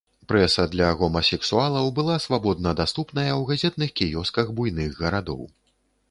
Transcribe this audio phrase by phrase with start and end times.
[0.31, 5.45] Прэса для гомасексуалаў была свабодна даступная ў газетных кіёсках буйных гарадоў.